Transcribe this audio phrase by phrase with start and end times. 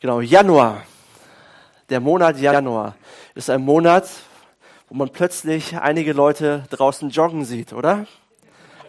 [0.00, 0.84] Genau, Januar.
[1.88, 2.94] Der Monat Januar
[3.34, 4.08] ist ein Monat,
[4.88, 8.06] wo man plötzlich einige Leute draußen joggen sieht, oder?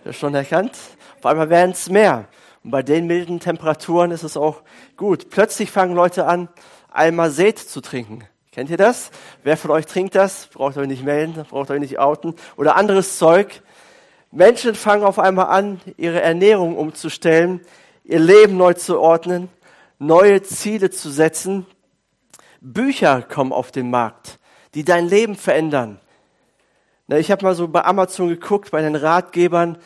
[0.03, 0.73] Das schon erkannt?
[1.17, 2.27] Auf einmal werden es mehr.
[2.63, 4.61] Und bei den milden Temperaturen ist es auch
[4.97, 5.31] gut.
[5.31, 6.47] Plötzlich fangen Leute an,
[6.91, 8.25] Almazet zu trinken.
[8.51, 9.09] Kennt ihr das?
[9.41, 10.45] Wer von euch trinkt das?
[10.53, 12.35] Braucht euch nicht melden, braucht euch nicht outen.
[12.55, 13.63] Oder anderes Zeug.
[14.29, 17.61] Menschen fangen auf einmal an, ihre Ernährung umzustellen,
[18.03, 19.49] ihr Leben neu zu ordnen
[19.99, 21.65] neue Ziele zu setzen.
[22.61, 24.39] Bücher kommen auf den Markt,
[24.73, 25.99] die dein Leben verändern.
[27.07, 29.77] Ich habe mal so bei Amazon geguckt, bei den Ratgebern,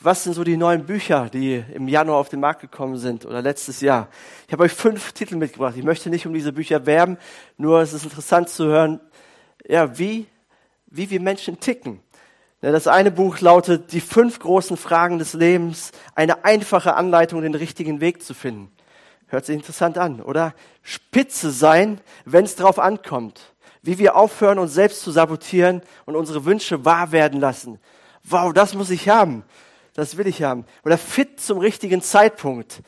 [0.00, 3.42] was sind so die neuen Bücher, die im Januar auf den Markt gekommen sind oder
[3.42, 4.08] letztes Jahr.
[4.46, 5.74] Ich habe euch fünf Titel mitgebracht.
[5.76, 7.16] Ich möchte nicht um diese Bücher werben,
[7.56, 9.00] nur es ist interessant zu hören,
[9.66, 10.26] ja, wie,
[10.86, 12.00] wie wir Menschen ticken.
[12.60, 18.00] Das eine Buch lautet Die fünf großen Fragen des Lebens, eine einfache Anleitung, den richtigen
[18.00, 18.73] Weg zu finden.
[19.34, 20.54] Hört sich interessant an, oder?
[20.82, 23.52] Spitze sein, wenn es drauf ankommt.
[23.82, 27.80] Wie wir aufhören, uns selbst zu sabotieren und unsere Wünsche wahr werden lassen.
[28.22, 29.42] Wow, das muss ich haben.
[29.92, 30.64] Das will ich haben.
[30.84, 32.84] Oder fit zum richtigen Zeitpunkt.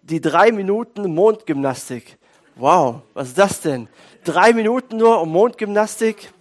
[0.00, 2.16] Die drei Minuten Mondgymnastik.
[2.56, 3.90] Wow, was ist das denn?
[4.24, 6.32] Drei Minuten nur um Mondgymnastik?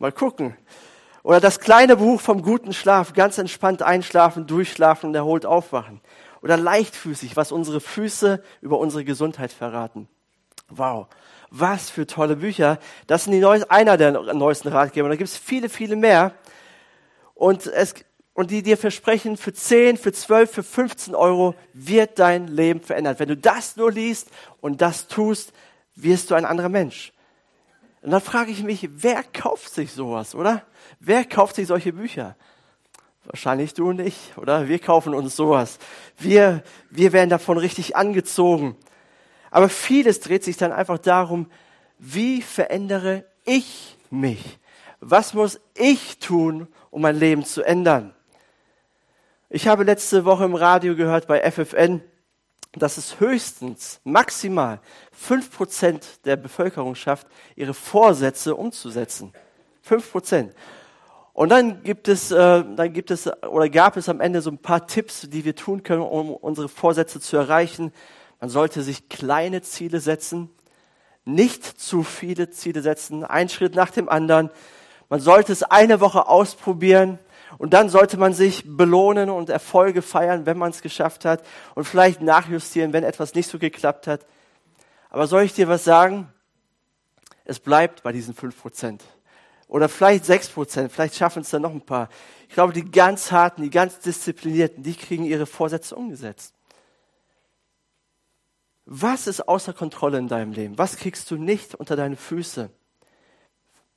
[0.00, 0.54] Mal gucken.
[1.22, 6.02] Oder das kleine Buch vom guten Schlaf, ganz entspannt einschlafen, durchschlafen und erholt aufwachen
[6.42, 10.08] oder leichtfüßig, was unsere Füße über unsere Gesundheit verraten.
[10.68, 11.06] Wow,
[11.50, 12.78] was für tolle Bücher.
[13.06, 15.08] Das sind die neues, einer der neuesten Ratgeber.
[15.08, 16.34] Da gibt es viele, viele mehr.
[17.34, 17.94] Und, es,
[18.34, 23.20] und die dir versprechen, für 10, für 12, für 15 Euro wird dein Leben verändert.
[23.20, 24.28] Wenn du das nur liest
[24.60, 25.52] und das tust,
[25.94, 27.12] wirst du ein anderer Mensch.
[28.00, 30.62] Und dann frage ich mich, wer kauft sich sowas, oder?
[30.98, 32.36] Wer kauft sich solche Bücher?
[33.24, 34.68] Wahrscheinlich du und ich, oder?
[34.68, 35.78] Wir kaufen uns sowas.
[36.18, 38.76] Wir, wir werden davon richtig angezogen.
[39.50, 41.50] Aber vieles dreht sich dann einfach darum,
[41.98, 44.58] wie verändere ich mich?
[44.98, 48.14] Was muss ich tun, um mein Leben zu ändern?
[49.50, 52.02] Ich habe letzte Woche im Radio gehört bei FFN,
[52.72, 54.80] dass es höchstens, maximal
[55.12, 59.32] fünf Prozent der Bevölkerung schafft, ihre Vorsätze umzusetzen.
[59.82, 60.54] Fünf Prozent.
[61.34, 62.36] Und dann gibt es, äh,
[62.76, 65.82] dann gibt es oder gab es am Ende so ein paar Tipps, die wir tun
[65.82, 67.92] können, um unsere Vorsätze zu erreichen.
[68.40, 70.50] Man sollte sich kleine Ziele setzen,
[71.24, 74.50] nicht zu viele Ziele setzen, ein Schritt nach dem anderen.
[75.08, 77.18] Man sollte es eine Woche ausprobieren
[77.58, 81.42] und dann sollte man sich belohnen und Erfolge feiern, wenn man es geschafft hat
[81.74, 84.26] und vielleicht nachjustieren, wenn etwas nicht so geklappt hat.
[85.08, 86.28] Aber soll ich dir was sagen?
[87.44, 89.02] Es bleibt bei diesen fünf Prozent.
[89.72, 92.10] Oder vielleicht sechs Prozent, vielleicht schaffen es dann noch ein paar.
[92.46, 96.52] Ich glaube, die ganz harten, die ganz disziplinierten, die kriegen ihre Vorsätze umgesetzt.
[98.84, 100.76] Was ist außer Kontrolle in deinem Leben?
[100.76, 102.68] Was kriegst du nicht unter deine Füße?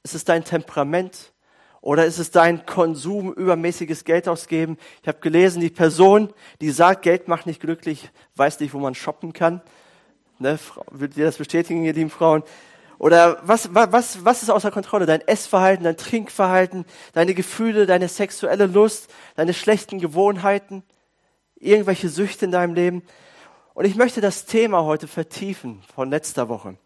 [0.03, 1.34] Ist es dein Temperament?
[1.81, 4.78] Oder ist es dein Konsum, übermäßiges Geld ausgeben?
[5.02, 8.96] Ich habe gelesen, die Person, die sagt, Geld macht nicht glücklich, weiß nicht, wo man
[8.96, 9.62] shoppen kann.
[10.40, 10.57] Ne,
[10.90, 12.44] würdet ihr das bestätigen, ihr lieben Frauen?
[12.97, 15.06] Oder was, was, was ist außer Kontrolle?
[15.06, 20.83] Dein Essverhalten, dein Trinkverhalten, deine Gefühle, deine sexuelle Lust, deine schlechten Gewohnheiten,
[21.56, 23.03] irgendwelche Süchte in deinem Leben.
[23.73, 26.78] Und ich möchte das Thema heute vertiefen von letzter Woche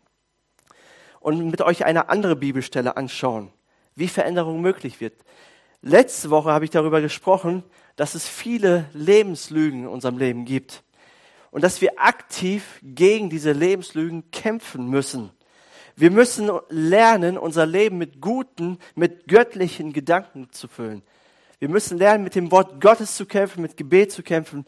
[1.19, 3.51] und mit euch eine andere Bibelstelle anschauen,
[3.95, 5.13] wie Veränderung möglich wird.
[5.81, 7.63] Letzte Woche habe ich darüber gesprochen,
[7.95, 10.83] dass es viele Lebenslügen in unserem Leben gibt
[11.51, 15.31] und dass wir aktiv gegen diese Lebenslügen kämpfen müssen.
[15.99, 21.01] Wir müssen lernen, unser Leben mit guten, mit göttlichen Gedanken zu füllen.
[21.59, 24.65] Wir müssen lernen, mit dem Wort Gottes zu kämpfen, mit Gebet zu kämpfen.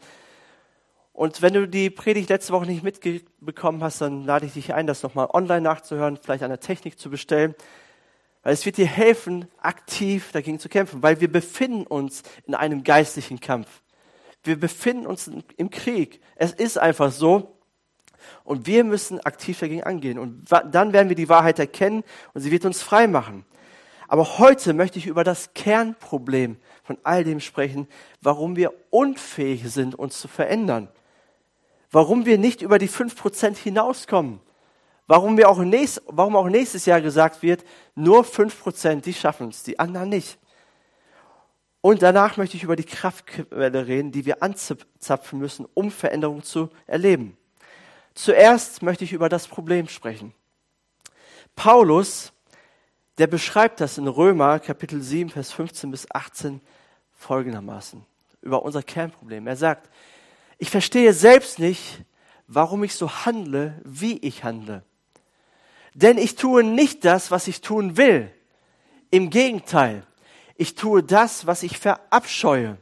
[1.14, 4.86] Und wenn du die Predigt letzte Woche nicht mitbekommen hast, dann lade ich dich ein,
[4.86, 7.54] das nochmal online nachzuhören, vielleicht an der Technik zu bestellen.
[8.42, 12.84] Weil es wird dir helfen, aktiv dagegen zu kämpfen, weil wir befinden uns in einem
[12.84, 13.80] geistlichen Kampf.
[14.44, 16.20] Wir befinden uns im Krieg.
[16.36, 17.56] Es ist einfach so.
[18.44, 20.18] Und wir müssen aktiv dagegen angehen.
[20.18, 22.04] Und dann werden wir die Wahrheit erkennen
[22.34, 23.44] und sie wird uns frei machen.
[24.08, 27.88] Aber heute möchte ich über das Kernproblem von all dem sprechen,
[28.20, 30.88] warum wir unfähig sind, uns zu verändern.
[31.90, 34.40] Warum wir nicht über die fünf Prozent hinauskommen.
[35.06, 37.64] Warum, wir auch nächst, warum auch nächstes Jahr gesagt wird,
[37.94, 40.38] nur fünf Prozent, die schaffen es, die anderen nicht.
[41.80, 46.70] Und danach möchte ich über die Kraftquelle reden, die wir anzapfen müssen, um Veränderung zu
[46.86, 47.36] erleben.
[48.14, 50.34] Zuerst möchte ich über das Problem sprechen.
[51.56, 52.32] Paulus,
[53.18, 56.60] der beschreibt das in Römer Kapitel 7, Vers 15 bis 18
[57.12, 58.04] folgendermaßen
[58.42, 59.46] über unser Kernproblem.
[59.46, 59.88] Er sagt,
[60.58, 62.02] ich verstehe selbst nicht,
[62.46, 64.82] warum ich so handle, wie ich handle.
[65.94, 68.30] Denn ich tue nicht das, was ich tun will.
[69.10, 70.06] Im Gegenteil,
[70.56, 72.78] ich tue das, was ich verabscheue.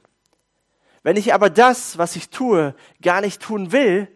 [1.02, 4.08] Wenn ich aber das, was ich tue, gar nicht tun will,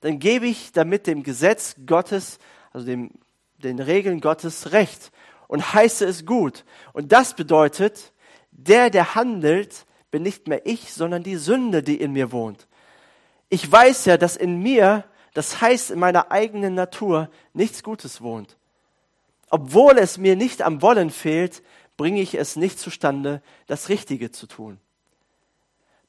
[0.00, 2.38] dann gebe ich damit dem Gesetz Gottes,
[2.72, 3.10] also dem,
[3.58, 5.10] den Regeln Gottes Recht
[5.48, 6.64] und heiße es gut.
[6.92, 8.12] Und das bedeutet,
[8.50, 12.68] der, der handelt, bin nicht mehr ich, sondern die Sünde, die in mir wohnt.
[13.48, 15.04] Ich weiß ja, dass in mir,
[15.34, 18.56] das heißt in meiner eigenen Natur, nichts Gutes wohnt.
[19.50, 21.62] Obwohl es mir nicht am Wollen fehlt,
[21.96, 24.78] bringe ich es nicht zustande, das Richtige zu tun.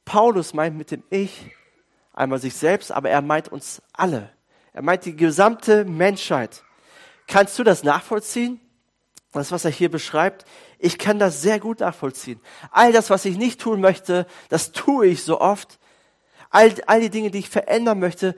[0.04, 1.50] Paulus meint mit dem Ich
[2.20, 4.30] einmal sich selbst, aber er meint uns alle.
[4.72, 6.62] Er meint die gesamte Menschheit.
[7.26, 8.60] Kannst du das nachvollziehen?
[9.32, 10.44] Das, was er hier beschreibt,
[10.78, 12.40] ich kann das sehr gut nachvollziehen.
[12.72, 15.78] All das, was ich nicht tun möchte, das tue ich so oft.
[16.50, 18.34] All, all die Dinge, die ich verändern möchte,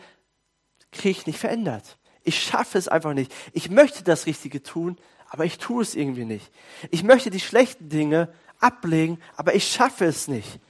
[0.91, 1.99] kriege ich nicht verändert.
[2.25, 3.35] Ich schaffe es einfach nicht.
[3.53, 4.99] Ich möchte das Richtige tun,
[5.31, 6.53] aber ich tue es irgendwie nicht.
[6.91, 10.61] Ich möchte die schlechten Dinge ablegen, aber ich schaffe es nicht.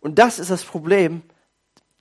[0.00, 1.22] Und das ist das Problem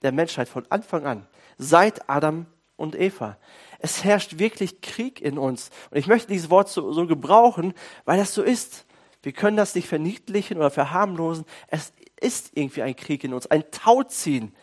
[0.01, 1.27] der Menschheit von Anfang an,
[1.57, 2.45] seit Adam
[2.75, 3.38] und Eva.
[3.80, 5.69] Es herrscht wirklich Krieg in uns.
[5.89, 7.74] Und ich möchte dieses Wort so, so gebrauchen,
[8.06, 8.86] weil das so ist.
[9.24, 11.45] Wir können das nicht verniedlichen oder verharmlosen.
[11.68, 14.53] Es ist irgendwie ein Krieg in uns, ein Tauziehen.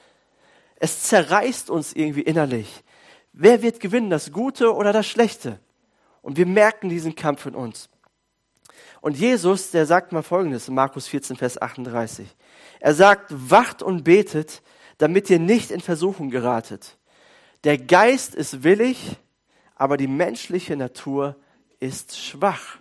[0.77, 2.85] Es zerreißt uns irgendwie innerlich.
[3.33, 5.61] Wer wird gewinnen, das Gute oder das Schlechte?
[6.23, 7.89] Und wir merken diesen Kampf in uns.
[9.01, 12.29] Und Jesus, der sagt mal Folgendes in Markus 14, Vers 38.
[12.81, 14.63] Er sagt, wacht und betet,
[14.99, 16.99] damit ihr nicht in Versuchung geratet.
[17.65, 19.17] Der Geist ist willig,
[19.75, 21.37] aber die menschliche Natur
[21.81, 22.79] ist schwach.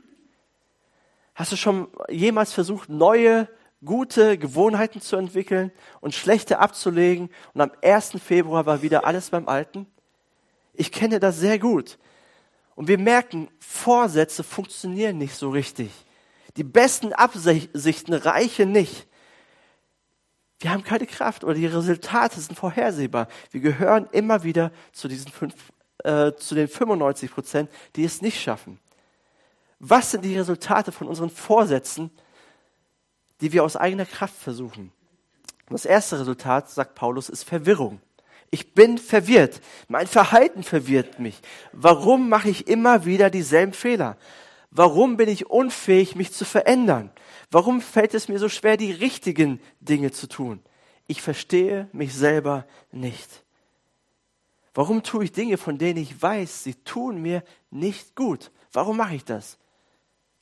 [1.36, 3.48] Hast du schon jemals versucht, neue,
[3.86, 5.72] gute Gewohnheiten zu entwickeln
[6.02, 8.14] und schlechte abzulegen und am 1.
[8.24, 9.86] Februar war wieder alles beim Alten?
[10.74, 12.00] Ich kenne das sehr gut.
[12.76, 15.92] Und wir merken, Vorsätze funktionieren nicht so richtig.
[16.58, 19.07] Die besten Absichten reichen nicht.
[20.60, 23.28] Wir haben keine Kraft oder die Resultate sind vorhersehbar.
[23.52, 25.54] Wir gehören immer wieder zu diesen fünf,
[26.04, 28.80] äh, zu den 95 Prozent, die es nicht schaffen.
[29.80, 32.10] Was sind die Resultate von unseren Vorsätzen,
[33.42, 34.92] die wir aus eigener Kraft versuchen?
[35.70, 38.02] Das erste Resultat, sagt Paulus, ist Verwirrung.
[38.50, 39.62] Ich bin verwirrt.
[39.90, 41.40] Mein Verhalten verwirrt mich.
[41.74, 44.18] Warum mache ich immer wieder dieselben Fehler?
[44.72, 47.12] Warum bin ich unfähig, mich zu verändern?
[47.50, 50.62] Warum fällt es mir so schwer, die richtigen Dinge zu tun?
[51.08, 53.44] Ich verstehe mich selber nicht.
[54.74, 58.52] Warum tue ich Dinge, von denen ich weiß, sie tun mir nicht gut?
[58.74, 59.58] Warum mache ich das?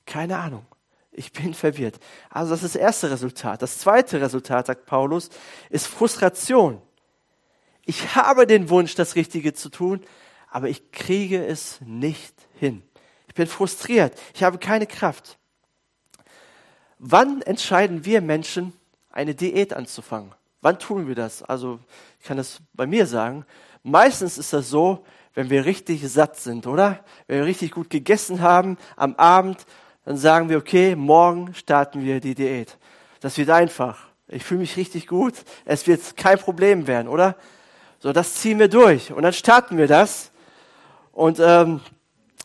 [0.06, 0.66] Keine Ahnung.
[1.12, 2.00] Ich bin verwirrt.
[2.30, 3.62] Also das ist das erste Resultat.
[3.62, 5.30] Das zweite Resultat, sagt Paulus,
[5.70, 6.82] ist Frustration.
[7.86, 10.02] Ich habe den Wunsch, das Richtige zu tun,
[10.50, 12.84] aber ich kriege es nicht hin.
[13.28, 14.20] Ich bin frustriert.
[14.34, 15.38] Ich habe keine Kraft.
[17.00, 18.74] Wann entscheiden wir Menschen,
[19.12, 20.34] eine Diät anzufangen?
[20.62, 21.44] Wann tun wir das?
[21.44, 21.80] Also,
[22.20, 23.46] ich kann das bei mir sagen.
[23.84, 27.04] Meistens ist das so, wenn wir richtig satt sind, oder?
[27.28, 29.66] Wenn wir richtig gut gegessen haben am Abend,
[30.06, 32.78] dann sagen wir, okay, morgen starten wir die Diät.
[33.20, 34.08] Das wird einfach.
[34.28, 35.34] Ich fühle mich richtig gut.
[35.66, 37.36] Es wird kein Problem werden, oder?
[38.00, 39.12] So, das ziehen wir durch.
[39.12, 40.32] Und dann starten wir das.
[41.12, 41.82] Und ähm,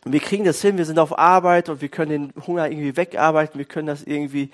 [0.04, 3.58] wir kriegen das hin, wir sind auf Arbeit und wir können den Hunger irgendwie wegarbeiten,
[3.58, 4.50] wir können das irgendwie,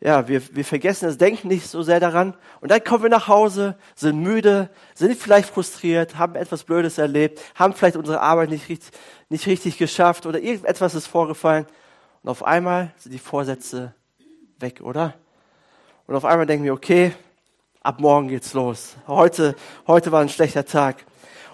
[0.00, 2.34] ja, wir, wir vergessen das, denken nicht so sehr daran.
[2.60, 7.40] Und dann kommen wir nach Hause, sind müde, sind vielleicht frustriert, haben etwas Blödes erlebt,
[7.54, 8.90] haben vielleicht unsere Arbeit nicht, richtig,
[9.30, 11.66] nicht richtig geschafft oder irgendetwas ist vorgefallen.
[12.22, 13.94] Und auf einmal sind die Vorsätze
[14.58, 15.14] weg, oder?
[16.06, 17.12] Und auf einmal denken wir, okay,
[17.80, 18.96] ab morgen geht's los.
[19.06, 19.56] Heute,
[19.86, 21.04] heute war ein schlechter Tag.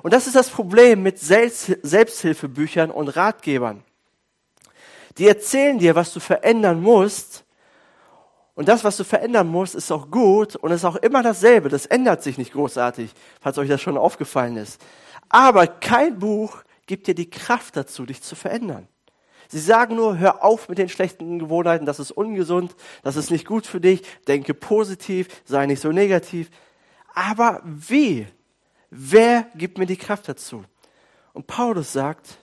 [0.03, 3.83] Und das ist das Problem mit Selbsthilfebüchern und Ratgebern.
[5.19, 7.45] Die erzählen dir, was du verändern musst.
[8.55, 11.69] Und das, was du verändern musst, ist auch gut und ist auch immer dasselbe.
[11.69, 14.81] Das ändert sich nicht großartig, falls euch das schon aufgefallen ist.
[15.29, 18.89] Aber kein Buch gibt dir die Kraft dazu, dich zu verändern.
[19.49, 23.47] Sie sagen nur, hör auf mit den schlechten Gewohnheiten, das ist ungesund, das ist nicht
[23.47, 26.51] gut für dich, denke positiv, sei nicht so negativ.
[27.15, 28.27] Aber wie?
[28.91, 30.65] Wer gibt mir die Kraft dazu?
[31.33, 32.39] Und Paulus sagt,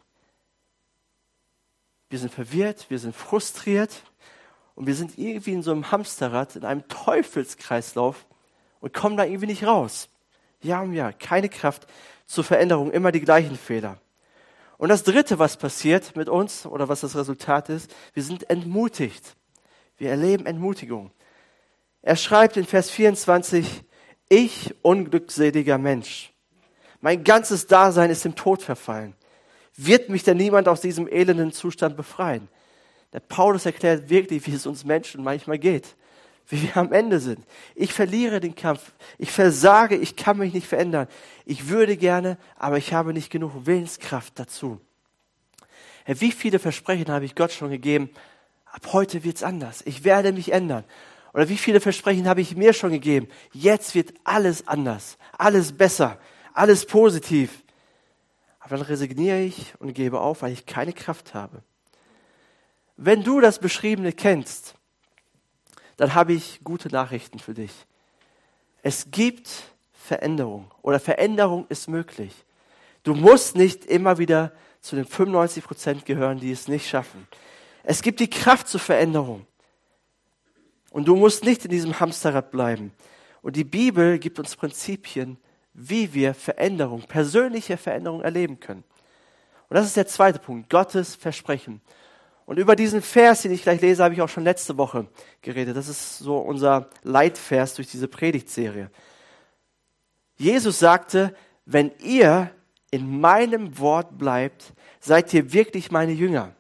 [2.10, 4.04] wir sind verwirrt, wir sind frustriert
[4.76, 8.26] und wir sind irgendwie in so einem Hamsterrad, in einem Teufelskreislauf
[8.80, 10.08] und kommen da irgendwie nicht raus.
[10.62, 11.86] Ja und ja, keine Kraft
[12.26, 14.00] zur Veränderung, immer die gleichen Fehler.
[14.78, 19.36] Und das Dritte, was passiert mit uns oder was das Resultat ist, wir sind entmutigt.
[19.98, 21.12] Wir erleben Entmutigung.
[22.02, 23.84] Er schreibt in Vers 24,
[24.30, 26.32] ich unglückseliger Mensch.
[27.02, 29.14] Mein ganzes Dasein ist dem Tod verfallen.
[29.76, 32.48] Wird mich denn niemand aus diesem elenden Zustand befreien?
[33.14, 35.96] Der Paulus erklärt wirklich, wie es uns Menschen manchmal geht,
[36.48, 37.46] wie wir am Ende sind.
[37.76, 41.08] Ich verliere den Kampf, ich versage, ich kann mich nicht verändern.
[41.46, 44.82] Ich würde gerne, aber ich habe nicht genug Willenskraft dazu.
[46.06, 48.10] Wie viele Versprechen habe ich Gott schon gegeben?
[48.66, 49.84] Ab heute wird's anders.
[49.86, 50.84] Ich werde mich ändern.
[51.34, 53.28] Oder wie viele Versprechen habe ich mir schon gegeben?
[53.54, 56.18] Jetzt wird alles anders, alles besser,
[56.58, 57.64] alles positiv.
[58.60, 61.62] Aber dann resigniere ich und gebe auf, weil ich keine Kraft habe.
[62.98, 64.76] Wenn du das Beschriebene kennst,
[65.98, 67.72] dann habe ich gute Nachrichten für dich.
[68.82, 69.50] Es gibt
[69.94, 72.34] Veränderung oder Veränderung ist möglich.
[73.04, 77.28] Du musst nicht immer wieder zu den 95 Prozent gehören, die es nicht schaffen.
[77.84, 79.46] Es gibt die Kraft zur Veränderung.
[80.92, 82.92] Und du musst nicht in diesem Hamsterrad bleiben.
[83.42, 85.38] Und die Bibel gibt uns Prinzipien,
[85.78, 88.84] wie wir Veränderung, persönliche Veränderung erleben können.
[89.70, 91.82] Und das ist der zweite Punkt, Gottes Versprechen.
[92.48, 95.06] Und über diesen Vers, den ich gleich lese, habe ich auch schon letzte Woche
[95.42, 95.78] geredet.
[95.78, 98.90] Das ist so unser Leitvers durch diese Predigtserie.
[100.38, 102.50] Jesus sagte, wenn ihr
[102.90, 106.54] in meinem Wort bleibt, seid ihr wirklich meine Jünger.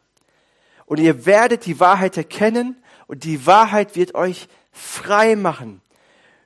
[0.86, 5.82] Und ihr werdet die Wahrheit erkennen und die Wahrheit wird euch frei machen.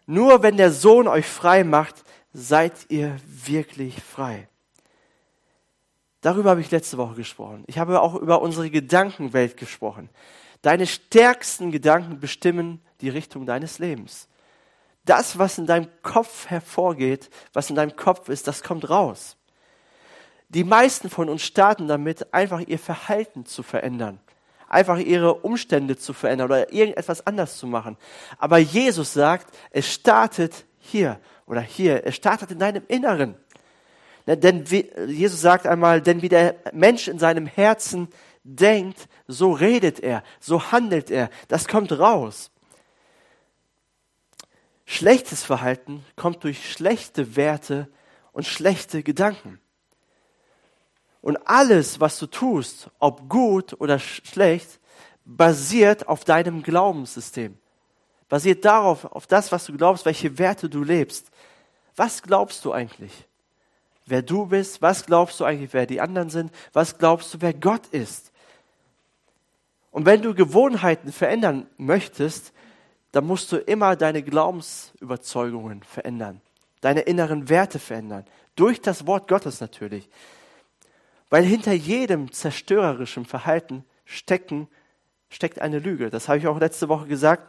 [0.06, 4.48] Nur wenn der Sohn euch frei macht, seid ihr wirklich frei.
[6.22, 7.64] Darüber habe ich letzte Woche gesprochen.
[7.68, 10.10] Ich habe auch über unsere Gedankenwelt gesprochen.
[10.62, 14.28] Deine stärksten Gedanken bestimmen die Richtung deines Lebens.
[15.04, 19.36] Das, was in deinem Kopf hervorgeht, was in deinem Kopf ist, das kommt raus.
[20.50, 24.20] Die meisten von uns starten damit, einfach ihr Verhalten zu verändern
[24.72, 27.98] einfach ihre Umstände zu verändern oder irgendetwas anders zu machen.
[28.38, 31.20] Aber Jesus sagt, es startet hier
[31.51, 32.08] oder hier.
[32.08, 33.36] Es startet in deinem Inneren.
[34.25, 34.63] Ne, denn
[35.08, 38.08] Jesus sagt einmal, denn wie der Mensch in seinem Herzen
[38.43, 41.29] denkt, so redet er, so handelt er.
[41.50, 42.51] Das kommt raus.
[44.86, 47.89] Schlechtes Verhalten kommt durch schlechte Werte
[48.31, 49.60] und schlechte Gedanken.
[51.22, 54.79] Und alles, was du tust, ob gut oder schlecht,
[55.25, 57.58] basiert auf deinem Glaubenssystem.
[58.31, 61.31] Basiert darauf, auf das, was du glaubst, welche Werte du lebst.
[61.95, 63.27] Was glaubst du eigentlich?
[64.05, 64.81] Wer du bist?
[64.81, 66.51] Was glaubst du eigentlich, wer die anderen sind?
[66.74, 68.31] Was glaubst du, wer Gott ist?
[69.91, 72.53] Und wenn du Gewohnheiten verändern möchtest,
[73.12, 76.41] dann musst du immer deine Glaubensüberzeugungen verändern,
[76.79, 78.25] deine inneren Werte verändern.
[78.55, 80.10] Durch das Wort Gottes natürlich.
[81.29, 84.67] Weil hinter jedem zerstörerischen Verhalten stecken,
[85.29, 86.10] steckt eine Lüge.
[86.10, 87.48] Das habe ich auch letzte Woche gesagt.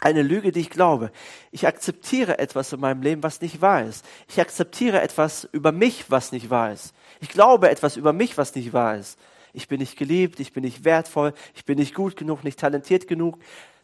[0.00, 1.10] Eine Lüge, die ich glaube.
[1.50, 4.04] Ich akzeptiere etwas in meinem Leben, was nicht wahr ist.
[4.28, 6.94] Ich akzeptiere etwas über mich, was nicht wahr ist.
[7.20, 9.18] Ich glaube etwas über mich, was nicht wahr ist.
[9.52, 13.08] Ich bin nicht geliebt, ich bin nicht wertvoll, ich bin nicht gut genug, nicht talentiert
[13.08, 13.38] genug.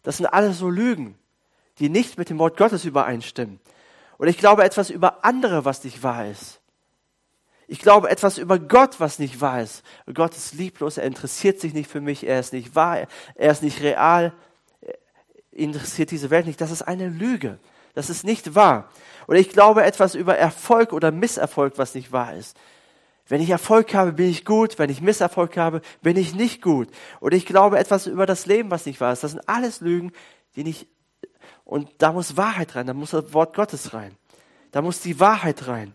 [0.05, 1.19] Das sind alles so Lügen,
[1.81, 3.59] die nicht mit dem Wort Gottes übereinstimmen.
[4.17, 6.61] Und ich glaube etwas über andere, was nicht wahr ist.
[7.67, 9.83] Ich glaube etwas über Gott, was nicht wahr ist.
[10.13, 13.63] Gott ist lieblos, er interessiert sich nicht für mich, er ist nicht wahr, er ist
[13.63, 14.33] nicht real,
[15.55, 16.61] interessiert diese Welt nicht.
[16.61, 17.59] Das ist eine Lüge.
[17.95, 18.91] Das ist nicht wahr.
[19.27, 22.57] Oder ich glaube etwas über Erfolg oder Misserfolg, was nicht wahr ist.
[23.27, 24.79] Wenn ich Erfolg habe, bin ich gut.
[24.79, 26.89] Wenn ich Misserfolg habe, bin ich nicht gut.
[27.21, 29.23] Oder ich glaube etwas über das Leben, was nicht wahr ist.
[29.23, 30.13] Das sind alles Lügen,
[30.57, 30.89] die nicht,
[31.65, 34.17] und da muss Wahrheit rein, da muss das Wort Gottes rein.
[34.73, 35.95] Da muss die Wahrheit rein.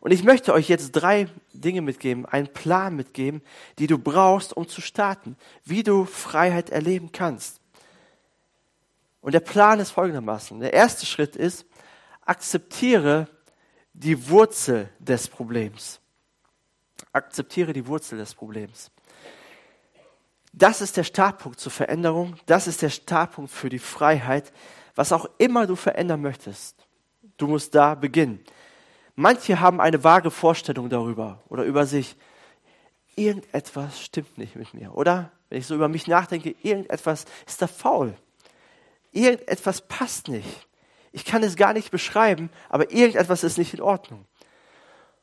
[0.00, 3.42] Und ich möchte euch jetzt drei Dinge mitgeben, einen Plan mitgeben,
[3.78, 7.60] die du brauchst, um zu starten, wie du Freiheit erleben kannst.
[9.26, 10.60] Und der Plan ist folgendermaßen.
[10.60, 11.66] Der erste Schritt ist,
[12.24, 13.26] akzeptiere
[13.92, 15.98] die Wurzel des Problems.
[17.12, 18.92] Akzeptiere die Wurzel des Problems.
[20.52, 22.36] Das ist der Startpunkt zur Veränderung.
[22.46, 24.52] Das ist der Startpunkt für die Freiheit.
[24.94, 26.76] Was auch immer du verändern möchtest,
[27.36, 28.44] du musst da beginnen.
[29.16, 32.16] Manche haben eine vage Vorstellung darüber oder über sich.
[33.16, 35.32] Irgendetwas stimmt nicht mit mir, oder?
[35.48, 38.14] Wenn ich so über mich nachdenke, irgendetwas ist da faul.
[39.12, 40.66] Irgendetwas passt nicht.
[41.12, 44.26] Ich kann es gar nicht beschreiben, aber irgendetwas ist nicht in Ordnung.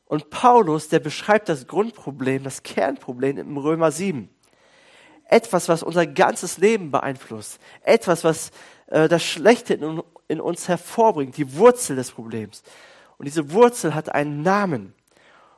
[0.06, 4.30] Und Paulus, der beschreibt das Grundproblem, das Kernproblem im Römer 7.
[5.26, 7.60] Etwas, was unser ganzes Leben beeinflusst.
[7.82, 8.52] Etwas, was
[8.88, 12.64] äh, das Schlechte in, in uns hervorbringt, die Wurzel des Problems.
[13.18, 14.94] Und diese Wurzel hat einen Namen.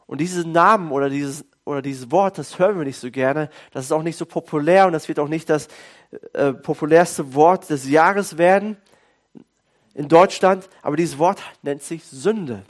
[0.08, 3.50] Und diesen Namen oder dieses, oder dieses Wort, das hören wir nicht so gerne.
[3.72, 5.68] Das ist auch nicht so populär und das wird auch nicht das
[6.34, 8.78] äh, populärste Wort des Jahres werden
[9.94, 10.70] in Deutschland.
[10.82, 12.64] Aber dieses Wort nennt sich Sünde.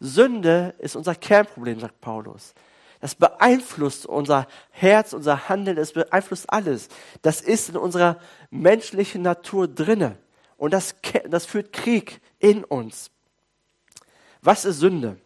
[0.00, 2.54] Sünde ist unser Kernproblem, sagt Paulus.
[3.00, 6.88] Das beeinflusst unser Herz, unser Handeln, es beeinflusst alles.
[7.22, 8.18] Das ist in unserer
[8.50, 10.16] menschlichen Natur drinne.
[10.56, 10.96] Und das,
[11.28, 13.10] das führt Krieg in uns.
[14.42, 15.16] Was ist Sünde?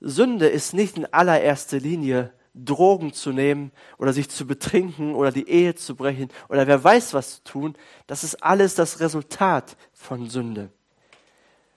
[0.00, 2.32] Sünde ist nicht in allererster Linie
[2.64, 7.14] Drogen zu nehmen oder sich zu betrinken oder die Ehe zu brechen oder wer weiß
[7.14, 7.76] was zu tun.
[8.06, 10.70] Das ist alles das Resultat von Sünde.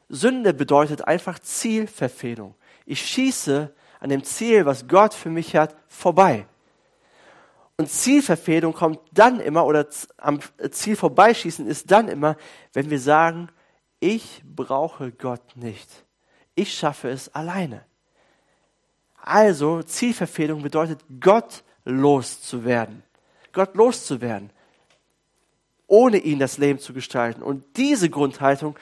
[0.10, 2.56] Sünde bedeutet einfach Zielverfehlung.
[2.86, 6.46] Ich schieße an dem Ziel, was Gott für mich hat, vorbei.
[7.78, 10.40] Und Zielverfehlung kommt dann immer, oder am
[10.72, 12.36] Ziel vorbeischießen ist dann immer,
[12.74, 13.50] wenn wir sagen,
[14.00, 16.06] ich brauche Gott nicht.
[16.56, 17.86] Ich schaffe es alleine.
[19.22, 23.04] Also Zielverfehlung bedeutet, Gott loszuwerden.
[23.54, 24.50] Gott loszuwerden.
[25.88, 27.44] Ohne ihn das Leben zu gestalten.
[27.44, 28.78] Und diese Grundhaltung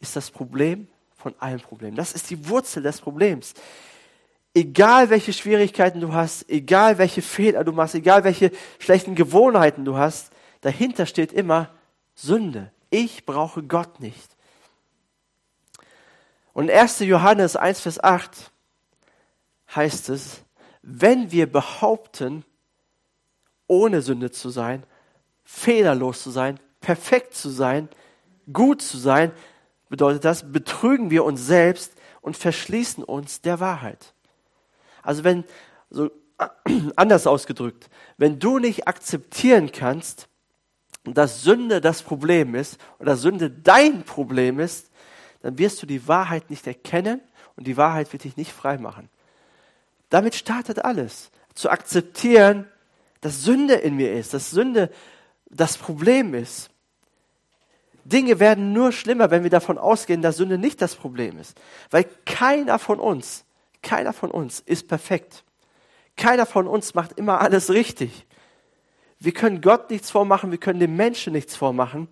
[0.00, 1.96] ist das Problem von allen Problemen.
[1.96, 3.54] Das ist die Wurzel des Problems.
[4.52, 9.96] Egal welche Schwierigkeiten du hast, egal welche Fehler du machst, egal welche schlechten Gewohnheiten du
[9.96, 11.70] hast, dahinter steht immer
[12.14, 12.70] Sünde.
[12.90, 14.36] Ich brauche Gott nicht.
[16.52, 17.00] Und 1.
[17.00, 18.52] Johannes 1, Vers 8
[19.74, 20.42] heißt es,
[20.82, 22.44] wenn wir behaupten,
[23.66, 24.84] ohne Sünde zu sein,
[25.44, 27.88] fehlerlos zu sein, perfekt zu sein,
[28.52, 29.32] gut zu sein,
[29.88, 34.14] bedeutet das, betrügen wir uns selbst und verschließen uns der Wahrheit.
[35.02, 35.44] Also wenn,
[35.90, 36.10] so
[36.96, 40.28] anders ausgedrückt, wenn du nicht akzeptieren kannst,
[41.04, 44.90] dass Sünde das Problem ist oder Sünde dein Problem ist,
[45.42, 47.20] dann wirst du die Wahrheit nicht erkennen
[47.56, 49.10] und die Wahrheit wird dich nicht frei machen.
[50.10, 51.30] Damit startet alles.
[51.54, 52.68] Zu akzeptieren,
[53.20, 54.90] dass Sünde in mir ist, dass Sünde
[55.50, 56.70] das Problem ist.
[58.04, 61.58] Dinge werden nur schlimmer, wenn wir davon ausgehen, dass Sünde nicht das Problem ist.
[61.90, 63.44] Weil keiner von uns,
[63.82, 65.44] keiner von uns ist perfekt.
[66.16, 68.26] Keiner von uns macht immer alles richtig.
[69.18, 72.08] Wir können Gott nichts vormachen, wir können dem Menschen nichts vormachen.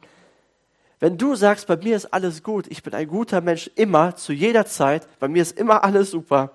[0.98, 4.32] Wenn du sagst, bei mir ist alles gut, ich bin ein guter Mensch immer, zu
[4.32, 6.52] jeder Zeit, bei mir ist immer alles super,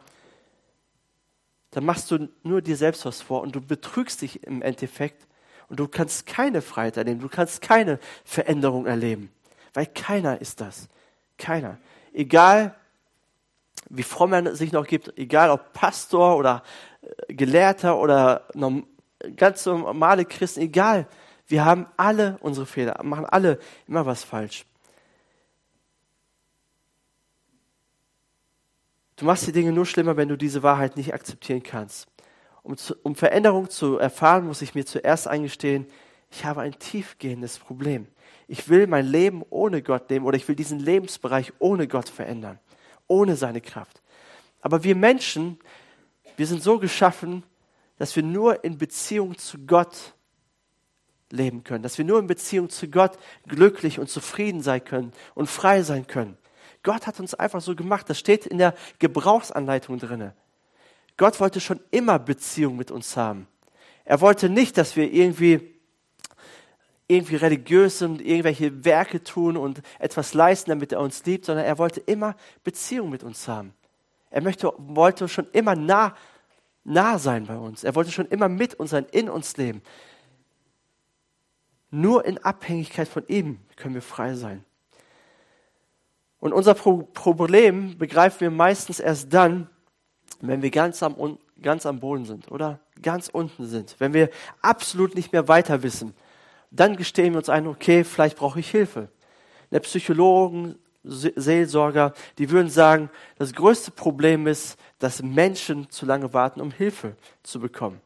[1.71, 5.27] dann machst du nur dir selbst was vor und du betrügst dich im Endeffekt
[5.69, 9.31] und du kannst keine Freiheit erleben, du kannst keine Veränderung erleben,
[9.73, 10.87] weil keiner ist das.
[11.37, 11.77] Keiner.
[12.13, 12.73] Egal,
[13.89, 16.63] wie fromm er sich noch gibt, egal ob Pastor oder
[17.01, 18.47] äh, Gelehrter oder
[19.35, 21.07] ganz normale Christen, egal,
[21.47, 24.65] wir haben alle unsere Fehler, machen alle immer was falsch.
[29.17, 32.07] Du machst die Dinge nur schlimmer, wenn du diese Wahrheit nicht akzeptieren kannst.
[32.61, 35.87] Um, zu, um Veränderung zu erfahren, muss ich mir zuerst eingestehen,
[36.29, 38.07] ich habe ein tiefgehendes Problem.
[38.47, 42.59] Ich will mein Leben ohne Gott leben oder ich will diesen Lebensbereich ohne Gott verändern,
[43.07, 44.01] ohne seine Kraft.
[44.61, 45.57] Aber wir Menschen,
[46.35, 47.43] wir sind so geschaffen,
[47.97, 50.13] dass wir nur in Beziehung zu Gott
[51.31, 55.49] leben können, dass wir nur in Beziehung zu Gott glücklich und zufrieden sein können und
[55.49, 56.37] frei sein können.
[56.87, 58.09] Gott hat uns einfach so gemacht.
[58.09, 60.33] Das steht in der Gebrauchsanleitung drinne.
[61.17, 63.45] Gott wollte schon immer Beziehung mit uns haben.
[64.05, 65.73] Er wollte nicht, dass wir irgendwie
[67.09, 71.77] irgendwie religiös sind, irgendwelche Werke tun und etwas leisten, damit er uns liebt, sondern er
[71.77, 73.73] wollte immer Beziehung mit uns haben.
[74.29, 76.15] Er möchte, wollte schon immer nah,
[76.85, 77.83] nah sein bei uns.
[77.83, 79.81] Er wollte schon immer mit uns sein, in uns leben.
[81.91, 84.63] Nur in Abhängigkeit von ihm können wir frei sein.
[86.39, 89.69] Und unser Pro Problem begreifen wir meistens erst dann,
[90.41, 94.29] wenn wir ganz am, ganz am Boden sind oder ganz unten sind, wenn wir
[94.61, 96.13] absolut nicht mehr weiter wissen.
[96.69, 99.09] Dann gestehen wir uns ein, okay, vielleicht brauche ich Hilfe.
[99.71, 106.61] Der Psychologen, Seelsorger, die würden sagen, das größte Problem ist, dass Menschen zu lange warten,
[106.61, 108.01] um Hilfe zu bekommen.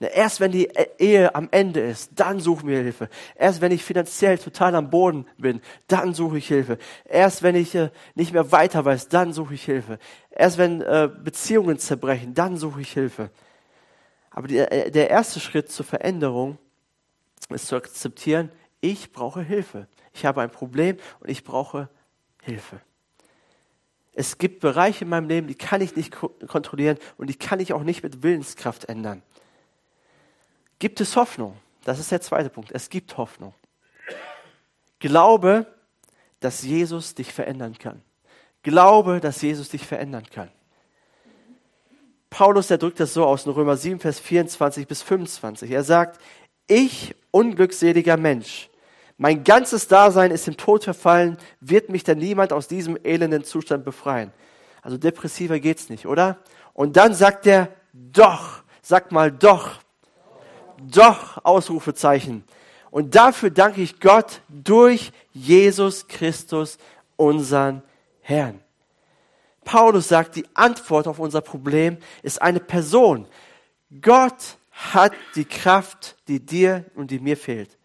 [0.00, 3.10] Erst wenn die Ehe am Ende ist, dann suchen wir Hilfe.
[3.34, 6.78] Erst wenn ich finanziell total am Boden bin, dann suche ich Hilfe.
[7.04, 9.98] Erst wenn ich äh, nicht mehr weiter weiß, dann suche ich Hilfe.
[10.30, 13.30] Erst wenn äh, Beziehungen zerbrechen, dann suche ich Hilfe.
[14.30, 16.56] Aber äh, der erste Schritt zur Veränderung
[17.50, 19.86] ist zu akzeptieren, ich brauche Hilfe.
[20.14, 21.90] Ich habe ein Problem und ich brauche
[22.40, 22.80] Hilfe.
[24.12, 27.74] Es gibt Bereiche in meinem Leben, die kann ich nicht kontrollieren und die kann ich
[27.74, 29.22] auch nicht mit Willenskraft ändern.
[30.80, 31.56] Gibt es Hoffnung?
[31.84, 32.72] Das ist der zweite Punkt.
[32.72, 33.54] Es gibt Hoffnung.
[34.98, 35.66] Glaube,
[36.40, 38.02] dass Jesus dich verändern kann.
[38.62, 40.50] Glaube, dass Jesus dich verändern kann.
[42.30, 45.70] Paulus, der drückt das so aus in Römer 7, Vers 24 bis 25.
[45.70, 46.20] Er sagt,
[46.66, 48.70] ich, unglückseliger Mensch,
[49.18, 53.84] mein ganzes Dasein ist im Tod verfallen, wird mich denn niemand aus diesem elenden Zustand
[53.84, 54.32] befreien.
[54.80, 56.38] Also depressiver geht's nicht, oder?
[56.72, 59.80] Und dann sagt er, doch, sag mal doch,
[60.88, 62.44] doch, Ausrufezeichen.
[62.90, 66.78] Und dafür danke ich Gott durch Jesus Christus,
[67.16, 67.82] unseren
[68.22, 68.60] Herrn.
[69.64, 73.26] Paulus sagt, die Antwort auf unser Problem ist eine Person.
[74.00, 77.76] Gott hat die Kraft, die dir und die mir fehlt.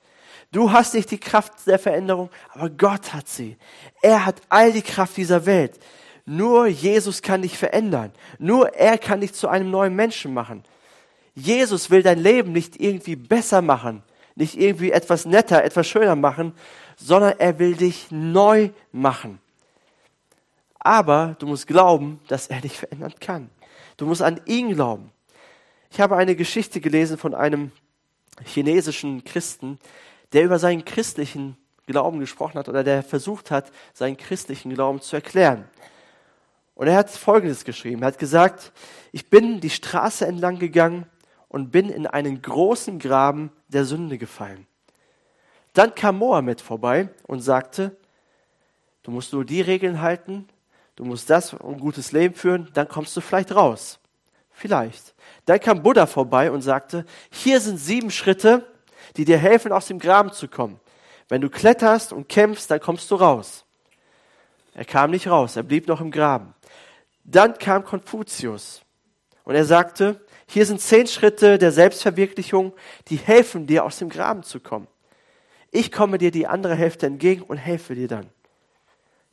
[0.51, 3.57] Du hast nicht die Kraft der Veränderung, aber Gott hat sie.
[4.01, 5.79] Er hat all die Kraft dieser Welt.
[6.25, 8.13] Nur Jesus kann dich verändern.
[8.39, 10.63] Nur er kann dich zu einem neuen Menschen machen.
[11.35, 14.03] Jesus will dein Leben nicht irgendwie besser machen,
[14.35, 16.53] nicht irgendwie etwas netter, etwas schöner machen,
[16.97, 19.39] sondern er will dich neu machen.
[20.79, 23.49] Aber du musst glauben, dass er dich verändern kann.
[23.97, 25.11] Du musst an ihn glauben.
[25.91, 27.71] Ich habe eine Geschichte gelesen von einem
[28.43, 29.79] chinesischen Christen,
[30.33, 35.15] der über seinen christlichen Glauben gesprochen hat oder der versucht hat, seinen christlichen Glauben zu
[35.15, 35.65] erklären.
[36.75, 38.01] Und er hat Folgendes geschrieben.
[38.01, 38.73] Er hat gesagt,
[39.11, 41.05] ich bin die Straße entlang gegangen
[41.55, 44.67] und bin in einen großen Graben der Sünde gefallen.
[45.71, 47.95] Dann kam Mohammed vorbei und sagte,
[49.03, 50.49] du musst nur die Regeln halten,
[50.97, 53.99] du musst das und gutes Leben führen, dann kommst du vielleicht raus.
[54.51, 55.15] Vielleicht.
[55.45, 58.69] Dann kam Buddha vorbei und sagte, hier sind sieben Schritte,
[59.15, 60.81] die dir helfen, aus dem Graben zu kommen.
[61.29, 63.63] Wenn du kletterst und kämpfst, dann kommst du raus.
[64.73, 66.53] Er kam nicht raus, er blieb noch im Graben.
[67.23, 68.81] Dann kam Konfuzius
[69.45, 72.73] und er sagte, hier sind zehn Schritte der Selbstverwirklichung,
[73.07, 74.87] die helfen dir, aus dem Graben zu kommen.
[75.71, 78.29] Ich komme dir die andere Hälfte entgegen und helfe dir dann.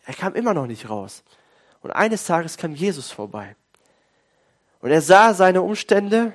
[0.04, 1.22] Er kam immer noch nicht raus.
[1.80, 3.56] Und eines Tages kam Jesus vorbei.
[4.80, 6.32] Und er sah seine Umstände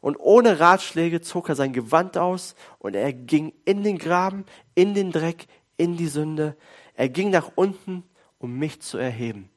[0.00, 4.94] und ohne Ratschläge zog er sein Gewand aus und er ging in den Graben, in
[4.94, 6.56] den Dreck, in die Sünde.
[6.94, 8.04] Er ging nach unten,
[8.38, 9.48] um mich zu erheben.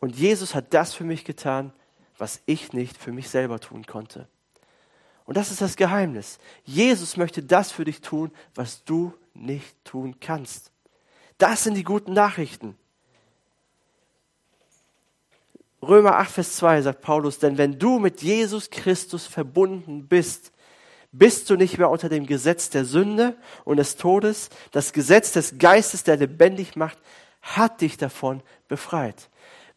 [0.00, 1.72] Und Jesus hat das für mich getan,
[2.20, 4.28] was ich nicht für mich selber tun konnte.
[5.24, 6.38] Und das ist das Geheimnis.
[6.64, 10.70] Jesus möchte das für dich tun, was du nicht tun kannst.
[11.38, 12.76] Das sind die guten Nachrichten.
[15.82, 20.52] Römer 8, Vers 2 sagt Paulus, denn wenn du mit Jesus Christus verbunden bist,
[21.12, 24.50] bist du nicht mehr unter dem Gesetz der Sünde und des Todes.
[24.72, 26.98] Das Gesetz des Geistes, der lebendig macht,
[27.40, 29.30] hat dich davon befreit.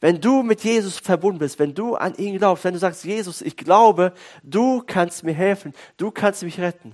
[0.04, 3.42] Wenn du mit Jesus verbunden bist, wenn du an ihn glaubst, wenn du sagst, Jesus,
[3.42, 4.12] ich glaube,
[4.44, 6.94] du kannst mir helfen, du kannst mich retten,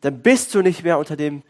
[0.00, 1.44] dann bist du nicht mehr unter dem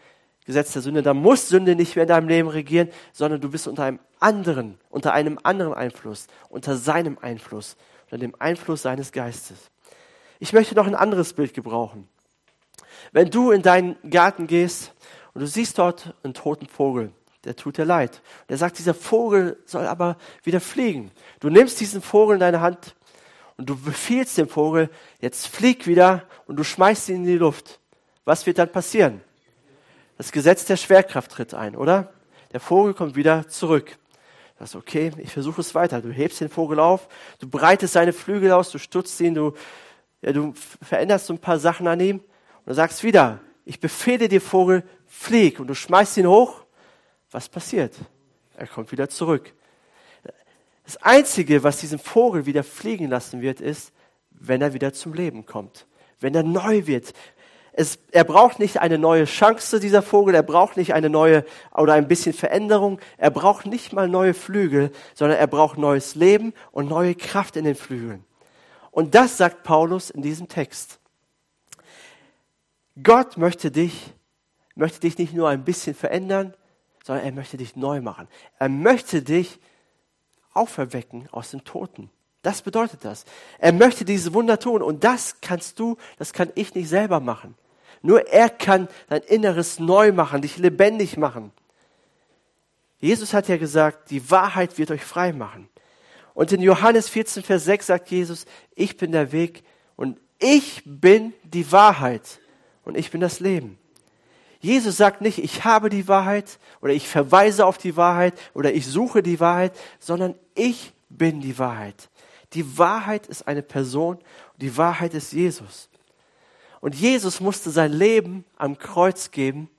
[0.44, 3.66] Gesetz der Sünde, dann muss Sünde nicht mehr in deinem Leben regieren, sondern du bist
[3.66, 9.70] unter einem anderen, unter einem anderen Einfluss, unter seinem Einfluss, unter dem Einfluss seines Geistes.
[10.38, 12.08] Ich möchte noch ein anderes Bild gebrauchen.
[13.12, 14.92] Wenn du in deinen Garten gehst
[15.32, 17.10] und du siehst dort einen toten Vogel,
[17.44, 18.22] der tut dir leid.
[18.42, 21.10] Und er sagt, dieser Vogel soll aber wieder fliegen.
[21.40, 22.94] Du nimmst diesen Vogel in deine Hand
[23.56, 27.80] und du befiehlst dem Vogel, jetzt flieg wieder und du schmeißt ihn in die Luft.
[28.24, 29.22] Was wird dann passieren?
[30.16, 32.12] Das Gesetz der Schwerkraft tritt ein, oder?
[32.52, 33.96] Der Vogel kommt wieder zurück.
[34.58, 36.02] Das ist okay, ich versuche es weiter.
[36.02, 39.54] Du hebst den Vogel auf, du breitest seine Flügel aus, du stutzt ihn, du,
[40.20, 44.28] ja, du veränderst so ein paar Sachen an ihm und du sagst wieder, ich befehle
[44.28, 46.64] dir Vogel, flieg und du schmeißt ihn hoch
[47.30, 47.94] was passiert?
[48.56, 49.52] Er kommt wieder zurück.
[50.84, 53.92] Das Einzige, was diesen Vogel wieder fliegen lassen wird, ist,
[54.30, 55.86] wenn er wieder zum Leben kommt,
[56.18, 57.12] wenn er neu wird.
[57.72, 61.94] Es, er braucht nicht eine neue Chance, dieser Vogel, er braucht nicht eine neue oder
[61.94, 66.88] ein bisschen Veränderung, er braucht nicht mal neue Flügel, sondern er braucht neues Leben und
[66.88, 68.24] neue Kraft in den Flügeln.
[68.90, 70.98] Und das sagt Paulus in diesem Text.
[73.00, 74.12] Gott möchte dich,
[74.74, 76.54] möchte dich nicht nur ein bisschen verändern,
[77.10, 78.28] sondern er möchte dich neu machen.
[78.60, 79.58] Er möchte dich
[80.54, 82.08] auferwecken aus den Toten.
[82.42, 83.24] Das bedeutet das.
[83.58, 87.56] Er möchte diese Wunder tun und das kannst du, das kann ich nicht selber machen.
[88.00, 91.50] Nur er kann dein Inneres neu machen, dich lebendig machen.
[93.00, 95.68] Jesus hat ja gesagt, die Wahrheit wird euch frei machen.
[96.32, 98.46] Und in Johannes 14, Vers 6 sagt Jesus,
[98.76, 99.64] ich bin der Weg
[99.96, 102.38] und ich bin die Wahrheit
[102.84, 103.79] und ich bin das Leben.
[104.60, 108.86] Jesus sagt nicht, ich habe die Wahrheit oder ich verweise auf die Wahrheit oder ich
[108.86, 112.10] suche die Wahrheit, sondern ich bin die Wahrheit.
[112.52, 115.88] Die Wahrheit ist eine Person und die Wahrheit ist Jesus.
[116.80, 119.70] Und Jesus musste sein Leben am Kreuz geben,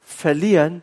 [0.00, 0.82] verlieren.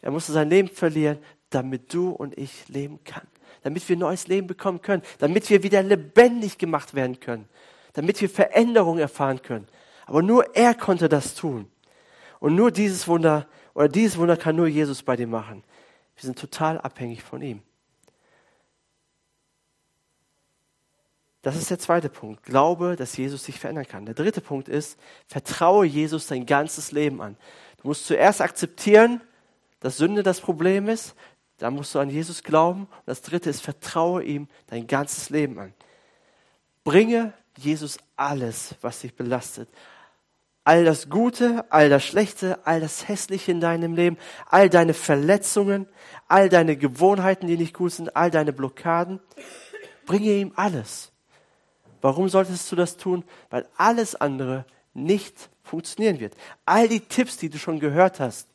[0.00, 1.18] Er musste sein Leben verlieren,
[1.50, 3.26] damit du und ich leben kann.
[3.62, 5.02] Damit wir neues Leben bekommen können.
[5.18, 7.48] Damit wir wieder lebendig gemacht werden können.
[7.92, 9.68] Damit wir Veränderung erfahren können.
[10.06, 11.68] Aber nur er konnte das tun.
[12.42, 15.62] Und nur dieses Wunder, oder dieses Wunder kann nur Jesus bei dir machen.
[16.16, 17.62] Wir sind total abhängig von ihm.
[21.42, 22.42] Das ist der zweite Punkt.
[22.42, 24.06] Glaube, dass Jesus dich verändern kann.
[24.06, 27.36] Der dritte Punkt ist, vertraue Jesus dein ganzes Leben an.
[27.80, 29.20] Du musst zuerst akzeptieren,
[29.78, 31.14] dass Sünde das Problem ist.
[31.58, 32.86] Dann musst du an Jesus glauben.
[32.86, 35.72] Und das dritte ist, vertraue ihm dein ganzes Leben an.
[36.82, 39.68] Bringe Jesus alles, was dich belastet.
[40.64, 44.16] All das Gute, all das Schlechte, all das Hässliche in deinem Leben,
[44.48, 45.88] all deine Verletzungen,
[46.28, 49.18] all deine Gewohnheiten, die nicht gut sind, all deine Blockaden.
[50.06, 51.10] Bringe ihm alles.
[52.00, 53.24] Warum solltest du das tun?
[53.50, 56.34] Weil alles andere nicht funktionieren wird.
[56.64, 58.48] All die Tipps, die du schon gehört hast,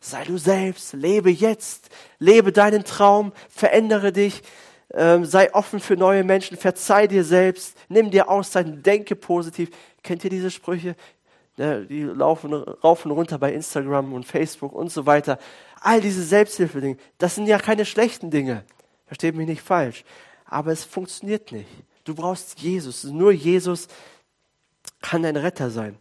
[0.00, 4.42] sei du selbst, lebe jetzt, lebe deinen Traum, verändere dich,
[4.92, 9.70] ähm, sei offen für neue Menschen, verzeih dir selbst, nimm dir Auszeiten, denke positiv.
[10.02, 10.96] Kennt ihr diese Sprüche?
[11.60, 15.38] Ja, die laufen rauf und runter bei Instagram und Facebook und so weiter.
[15.82, 18.64] All diese Selbsthilfe-Dinge, das sind ja keine schlechten Dinge.
[19.04, 20.04] Versteht mich nicht falsch.
[20.46, 21.68] Aber es funktioniert nicht.
[22.04, 23.04] Du brauchst Jesus.
[23.04, 23.88] Nur Jesus
[25.02, 25.98] kann dein Retter sein.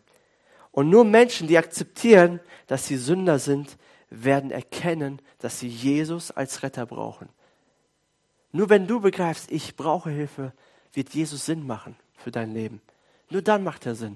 [0.72, 3.78] Und nur Menschen, die akzeptieren, dass sie Sünder sind,
[4.10, 7.28] werden erkennen, dass sie Jesus als Retter brauchen.
[8.54, 10.54] Nur wenn du begreifst, ich brauche Hilfe,
[10.94, 12.80] wird Jesus Sinn machen für dein Leben.
[13.30, 14.16] Nur dann macht er Sinn.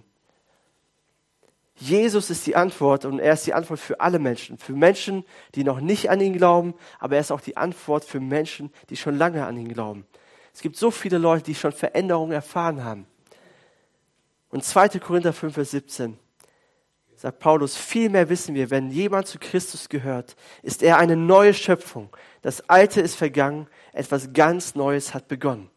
[1.75, 4.57] Jesus ist die Antwort und er ist die Antwort für alle Menschen.
[4.57, 8.19] Für Menschen, die noch nicht an ihn glauben, aber er ist auch die Antwort für
[8.19, 10.05] Menschen, die schon lange an ihn glauben.
[10.53, 13.07] Es gibt so viele Leute, die schon Veränderungen erfahren haben.
[14.49, 14.99] Und 2.
[14.99, 16.17] Korinther 5, Vers 17
[17.15, 22.09] sagt Paulus, vielmehr wissen wir, wenn jemand zu Christus gehört, ist er eine neue Schöpfung.
[22.41, 25.69] Das Alte ist vergangen, etwas ganz Neues hat begonnen.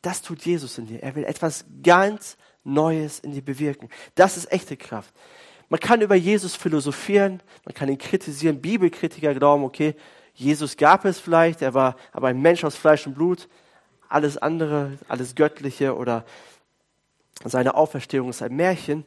[0.00, 1.02] Das tut Jesus in dir.
[1.02, 3.88] Er will etwas ganz Neues in dir bewirken.
[4.14, 5.14] Das ist echte Kraft.
[5.68, 8.60] Man kann über Jesus philosophieren, man kann ihn kritisieren.
[8.60, 9.94] Bibelkritiker glauben, okay,
[10.34, 13.48] Jesus gab es vielleicht, er war aber ein Mensch aus Fleisch und Blut.
[14.08, 16.24] Alles andere, alles Göttliche oder
[17.44, 19.04] seine Auferstehung ist ein Märchen.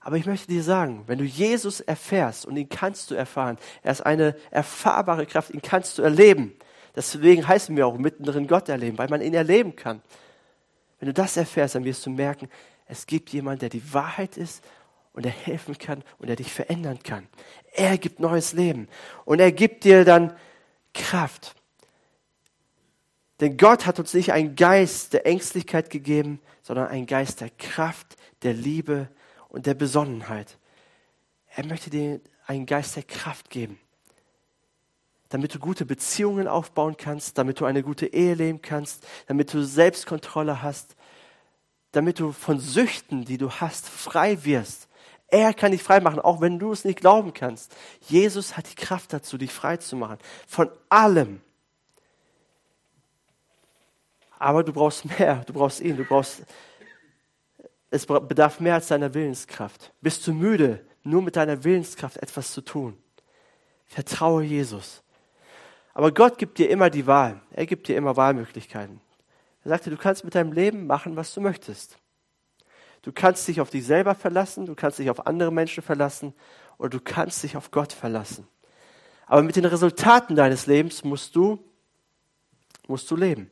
[0.00, 3.90] Aber ich möchte dir sagen, wenn du Jesus erfährst und ihn kannst du erfahren, er
[3.90, 6.54] ist eine erfahrbare Kraft, ihn kannst du erleben.
[6.94, 10.00] Deswegen heißen wir auch mittendrin Gott erleben, weil man ihn erleben kann.
[11.00, 12.48] Wenn du das erfährst, dann wirst du merken,
[12.86, 14.64] es gibt jemanden, der die Wahrheit ist
[15.12, 17.26] und er helfen kann und er dich verändern kann.
[17.72, 18.88] Er gibt neues Leben
[19.24, 20.36] und er gibt dir dann
[20.94, 21.54] Kraft.
[23.40, 28.16] Denn Gott hat uns nicht einen Geist der Ängstlichkeit gegeben, sondern einen Geist der Kraft,
[28.42, 29.08] der Liebe
[29.48, 30.58] und der Besonnenheit.
[31.54, 33.78] Er möchte dir einen Geist der Kraft geben,
[35.28, 39.62] damit du gute Beziehungen aufbauen kannst, damit du eine gute Ehe leben kannst, damit du
[39.62, 40.95] Selbstkontrolle hast,
[41.96, 44.88] damit du von Süchten, die du hast, frei wirst.
[45.28, 47.74] Er kann dich frei machen, auch wenn du es nicht glauben kannst.
[48.02, 50.18] Jesus hat die Kraft dazu, dich frei zu machen.
[50.46, 51.40] Von allem.
[54.38, 55.42] Aber du brauchst mehr.
[55.46, 55.96] Du brauchst ihn.
[55.96, 56.42] Du brauchst
[57.90, 59.92] es bedarf mehr als deiner Willenskraft.
[60.00, 62.98] Bist du müde, nur mit deiner Willenskraft etwas zu tun?
[63.86, 65.02] Vertraue Jesus.
[65.94, 67.40] Aber Gott gibt dir immer die Wahl.
[67.52, 69.00] Er gibt dir immer Wahlmöglichkeiten.
[69.66, 71.98] Er sagte, du kannst mit deinem Leben machen, was du möchtest.
[73.02, 76.34] Du kannst dich auf dich selber verlassen, du kannst dich auf andere Menschen verlassen
[76.78, 78.46] oder du kannst dich auf Gott verlassen.
[79.26, 81.58] Aber mit den Resultaten deines Lebens musst du,
[82.86, 83.50] musst du leben.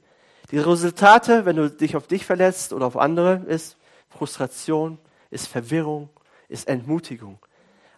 [0.52, 3.76] Die Resultate, wenn du dich auf dich verlässt oder auf andere, ist,
[4.08, 4.98] Frustration,
[5.30, 6.10] ist Verwirrung,
[6.46, 7.40] ist Entmutigung.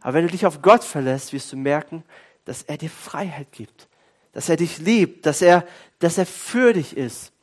[0.01, 2.03] Aber wenn du dich auf Gott verlässt, wirst du merken,
[2.47, 3.89] dass er dir Freiheit gibt,
[4.33, 5.67] dass er dich liebt, dass er,
[5.99, 7.35] dass er für dich ist.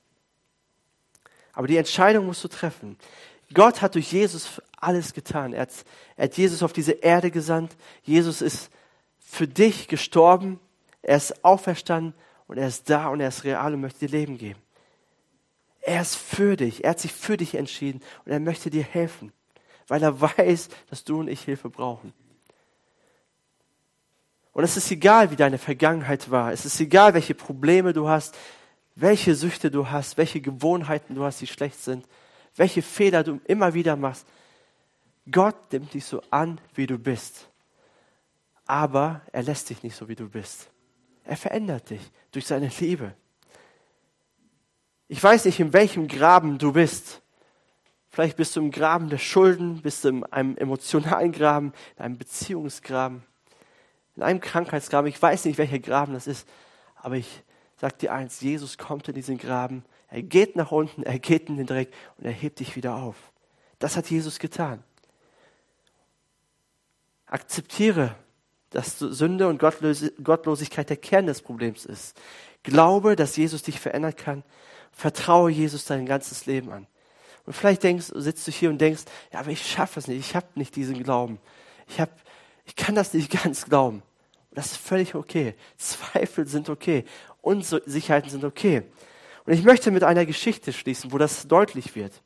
[1.53, 2.97] Aber die Entscheidung musst du treffen.
[3.53, 5.53] Gott hat durch Jesus alles getan.
[5.53, 5.71] Er hat,
[6.15, 7.75] er hat Jesus auf diese Erde gesandt.
[8.03, 8.69] Jesus ist
[9.19, 10.59] für dich gestorben.
[11.01, 12.13] Er ist auferstanden
[12.47, 14.59] und er ist da und er ist real und möchte dir Leben geben.
[15.81, 16.83] Er ist für dich.
[16.83, 19.33] Er hat sich für dich entschieden und er möchte dir helfen,
[19.87, 22.13] weil er weiß, dass du und ich Hilfe brauchen.
[24.53, 26.53] Und es ist egal, wie deine Vergangenheit war.
[26.53, 28.35] Es ist egal, welche Probleme du hast,
[28.95, 32.07] welche Süchte du hast, welche Gewohnheiten du hast, die schlecht sind,
[32.55, 34.27] welche Fehler du immer wieder machst.
[35.31, 37.49] Gott nimmt dich so an, wie du bist.
[38.65, 40.69] Aber er lässt dich nicht so, wie du bist.
[41.23, 42.01] Er verändert dich
[42.31, 43.13] durch seine Liebe.
[45.07, 47.21] Ich weiß nicht, in welchem Graben du bist.
[48.09, 52.17] Vielleicht bist du im Graben der Schulden, bist du in einem emotionalen Graben, in einem
[52.17, 53.23] Beziehungsgraben,
[54.15, 55.09] in einem Krankheitsgraben.
[55.09, 56.47] Ich weiß nicht, welcher Graben das ist,
[56.95, 57.43] aber ich
[57.83, 61.57] sage dir eins, Jesus kommt in diesen Graben, er geht nach unten, er geht in
[61.57, 63.17] den Dreck und er hebt dich wieder auf.
[63.77, 64.81] Das hat Jesus getan.
[67.25, 68.15] Akzeptiere,
[68.69, 72.17] dass Sünde und Gottlosigkeit der Kern des Problems ist.
[72.63, 74.43] Glaube, dass Jesus dich verändern kann
[74.93, 76.87] Vertraue Jesus dein ganzes Leben an.
[77.45, 80.35] Und vielleicht denkst, sitzt du hier und denkst, ja, aber ich schaffe es nicht, ich
[80.37, 81.39] habe nicht diesen Glauben.
[81.89, 82.11] Ich, hab,
[82.63, 84.03] ich kann das nicht ganz glauben.
[84.51, 85.55] Das ist völlig okay.
[85.77, 87.05] Zweifel sind okay.
[87.43, 88.83] Unsicherheiten sind okay.
[89.45, 92.23] Und ich möchte mit einer Geschichte schließen, wo das deutlich wird.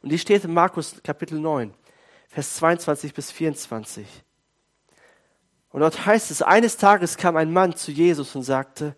[0.00, 1.74] Und die steht in Markus Kapitel 9,
[2.28, 4.06] Vers 22 bis 24.
[5.70, 8.94] Und dort heißt es, eines Tages kam ein Mann zu Jesus und sagte,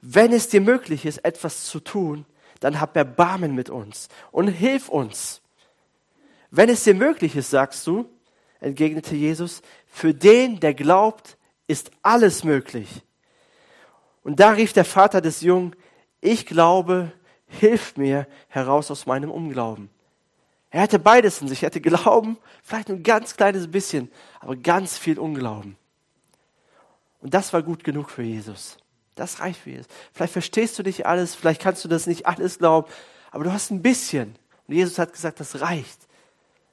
[0.00, 2.26] wenn es dir möglich ist, etwas zu tun,
[2.58, 5.40] dann hab Erbarmen mit uns und hilf uns.
[6.50, 8.10] Wenn es dir möglich ist, sagst du,
[8.58, 12.88] entgegnete Jesus, für den, der glaubt, ist alles möglich.
[14.22, 15.74] Und da rief der Vater des Jungen,
[16.20, 17.12] ich glaube,
[17.46, 19.90] hilf mir heraus aus meinem Unglauben.
[20.70, 21.62] Er hatte beides in sich.
[21.62, 25.76] Er hatte Glauben, vielleicht ein ganz kleines bisschen, aber ganz viel Unglauben.
[27.20, 28.78] Und das war gut genug für Jesus.
[29.14, 29.86] Das reicht für Jesus.
[30.12, 32.90] Vielleicht verstehst du nicht alles, vielleicht kannst du das nicht alles glauben,
[33.30, 34.34] aber du hast ein bisschen.
[34.66, 36.08] Und Jesus hat gesagt, das reicht.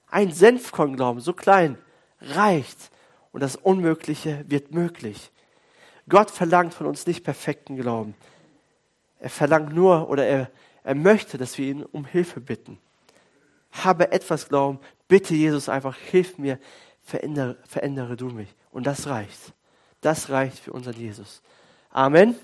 [0.10, 1.78] Ein Senfkorn glauben, so klein,
[2.22, 2.92] reicht.
[3.32, 5.30] Und das Unmögliche wird möglich.
[6.10, 8.16] Gott verlangt von uns nicht perfekten Glauben.
[9.20, 10.50] Er verlangt nur oder er,
[10.84, 12.80] er möchte, dass wir ihn um Hilfe bitten.
[13.72, 16.60] Habe etwas Glauben, bitte Jesus einfach, hilf mir,
[17.04, 18.50] verändere, verändere du mich.
[18.72, 19.54] Und das reicht.
[20.02, 21.42] Das reicht für unseren Jesus.
[21.92, 22.36] Amen.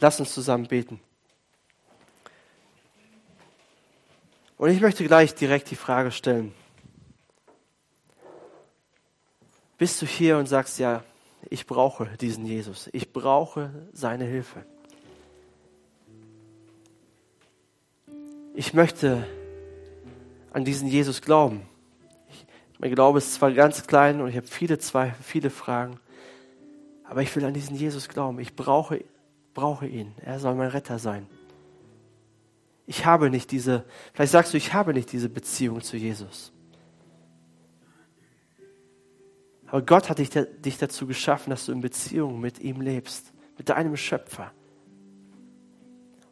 [0.00, 1.00] Lass uns zusammen beten.
[4.56, 6.54] Und ich möchte gleich direkt die Frage stellen.
[9.78, 11.02] Bist du hier und sagst, ja,
[11.50, 14.64] ich brauche diesen Jesus, ich brauche seine Hilfe.
[18.54, 19.26] Ich möchte
[20.52, 21.62] an diesen Jesus glauben.
[22.30, 22.46] Ich,
[22.78, 25.98] mein Glaube ist zwar ganz klein und ich habe viele Zweifel, viele Fragen,
[27.02, 28.38] aber ich will an diesen Jesus glauben.
[28.38, 29.04] Ich brauche,
[29.52, 30.14] brauche ihn.
[30.20, 31.26] Er soll mein Retter sein.
[32.86, 36.53] Ich habe nicht diese, vielleicht sagst du, ich habe nicht diese Beziehung zu Jesus.
[39.66, 43.68] Aber Gott hat dich, dich dazu geschaffen, dass du in Beziehung mit ihm lebst, mit
[43.68, 44.52] deinem Schöpfer.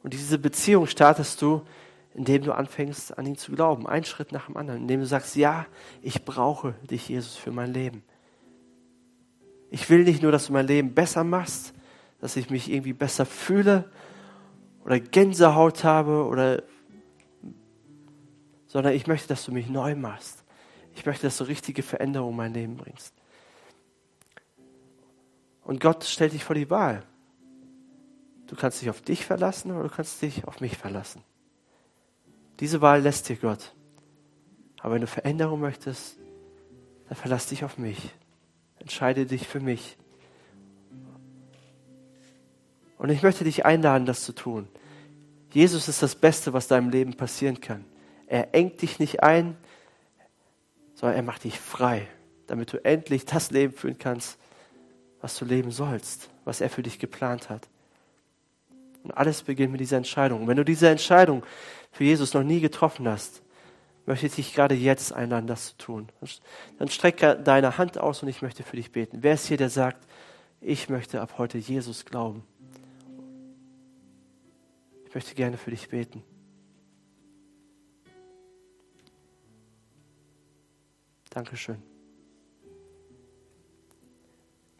[0.02, 1.62] Und diese Beziehung startest du,
[2.14, 5.36] indem du anfängst, an ihn zu glauben, einen Schritt nach dem anderen, indem du sagst,
[5.36, 5.66] ja,
[6.02, 8.02] ich brauche dich, Jesus, für mein Leben.
[9.70, 11.72] Ich will nicht nur, dass du mein Leben besser machst,
[12.20, 13.90] dass ich mich irgendwie besser fühle
[14.84, 16.62] oder Gänsehaut habe oder,
[18.66, 20.44] sondern ich möchte, dass du mich neu machst.
[20.94, 23.14] Ich möchte, dass du richtige Veränderungen in mein Leben bringst.
[25.62, 27.04] Und Gott stellt dich vor die Wahl.
[28.46, 31.22] Du kannst dich auf dich verlassen oder du kannst dich auf mich verlassen.
[32.60, 33.74] Diese Wahl lässt dir Gott.
[34.80, 36.18] Aber wenn du Veränderung möchtest,
[37.08, 38.10] dann verlass dich auf mich.
[38.78, 39.96] Entscheide dich für mich.
[42.98, 44.68] Und ich möchte dich einladen, das zu tun.
[45.52, 47.84] Jesus ist das Beste, was deinem Leben passieren kann.
[48.26, 49.56] Er engt dich nicht ein,
[50.94, 52.08] sondern er macht dich frei,
[52.46, 54.38] damit du endlich das Leben führen kannst,
[55.22, 57.68] was du leben sollst, was er für dich geplant hat.
[59.04, 60.42] Und alles beginnt mit dieser Entscheidung.
[60.42, 61.44] Und wenn du diese Entscheidung
[61.90, 63.42] für Jesus noch nie getroffen hast,
[64.04, 66.08] möchte ich dich gerade jetzt einladen, das zu tun.
[66.78, 69.18] Dann strecke deine Hand aus und ich möchte für dich beten.
[69.22, 70.06] Wer ist hier, der sagt,
[70.60, 72.44] ich möchte ab heute Jesus glauben?
[75.06, 76.22] Ich möchte gerne für dich beten.
[81.30, 81.91] Dankeschön.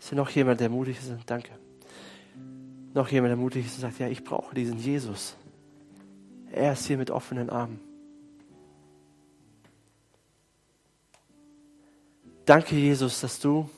[0.03, 1.13] Ist hier noch jemand, der mutig ist?
[1.27, 1.53] Danke.
[2.93, 5.37] Noch jemand, der mutig ist und sagt, ja, ich brauche diesen Jesus.
[6.51, 7.79] Er ist hier mit offenen Armen.
[12.47, 13.71] Danke, Jesus, dass du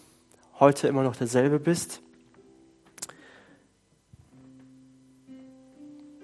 [0.59, 2.01] heute immer noch derselbe bist.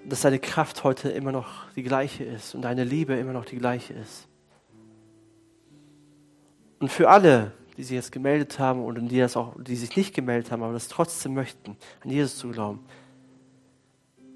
[0.03, 3.59] Dass deine Kraft heute immer noch die gleiche ist und deine Liebe immer noch die
[3.59, 4.27] gleiche ist.
[6.79, 10.13] Und für alle, die sich jetzt gemeldet haben und die, das auch, die sich nicht
[10.13, 12.79] gemeldet haben, aber das trotzdem möchten, an Jesus zu glauben,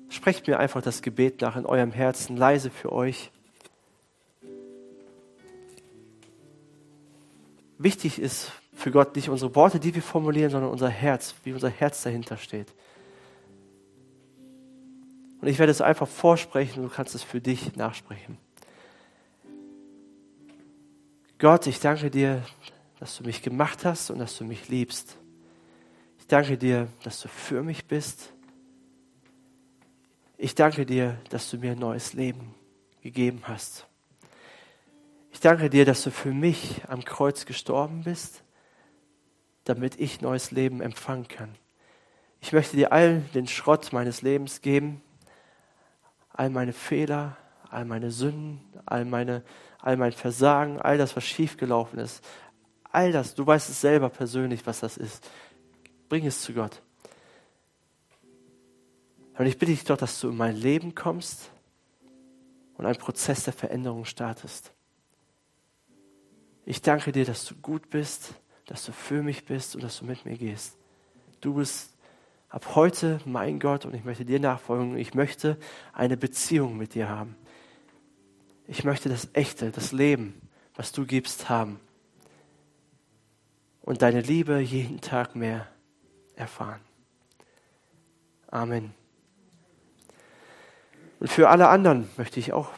[0.09, 3.31] sprecht mir einfach das Gebet nach in eurem Herzen, leise für euch.
[7.77, 11.69] wichtig ist für Gott nicht unsere Worte, die wir formulieren, sondern unser Herz, wie unser
[11.69, 12.73] Herz dahinter steht.
[15.41, 18.37] Und ich werde es einfach vorsprechen und du kannst es für dich nachsprechen.
[21.37, 22.43] Gott, ich danke dir,
[22.99, 25.17] dass du mich gemacht hast und dass du mich liebst.
[26.17, 28.33] Ich danke dir, dass du für mich bist.
[30.37, 32.55] Ich danke dir, dass du mir ein neues Leben
[33.01, 33.87] gegeben hast.
[35.31, 38.43] Ich danke dir, dass du für mich am Kreuz gestorben bist,
[39.65, 41.55] damit ich neues Leben empfangen kann.
[42.41, 45.01] Ich möchte dir all den Schrott meines Lebens geben,
[46.31, 47.37] all meine Fehler,
[47.69, 49.43] all meine Sünden, all, meine,
[49.79, 52.23] all mein Versagen, all das, was schiefgelaufen ist,
[52.95, 55.29] all das, du weißt es selber persönlich, was das ist.
[56.09, 56.81] Bring es zu Gott.
[59.37, 61.51] Und ich bitte dich doch, dass du in mein Leben kommst
[62.77, 64.71] und einen Prozess der Veränderung startest.
[66.65, 68.33] Ich danke dir, dass du gut bist,
[68.65, 70.77] dass du für mich bist und dass du mit mir gehst.
[71.41, 71.93] Du bist
[72.49, 74.97] ab heute mein Gott und ich möchte dir nachfolgen.
[74.97, 75.57] Ich möchte
[75.93, 77.35] eine Beziehung mit dir haben.
[78.67, 80.41] Ich möchte das Echte, das Leben,
[80.75, 81.79] was du gibst, haben.
[83.85, 85.67] Und deine Liebe jeden Tag mehr
[86.35, 86.81] erfahren.
[88.49, 88.93] Amen.
[91.19, 92.71] Und für alle anderen möchte ich auch,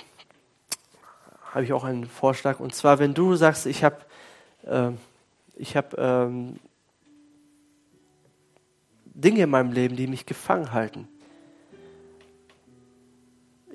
[1.52, 2.60] habe ich auch einen Vorschlag.
[2.60, 3.98] Und zwar, wenn du sagst, ich habe
[4.64, 4.92] äh,
[5.56, 6.60] ich hab, ähm,
[9.06, 11.08] Dinge in meinem Leben, die mich gefangen halten.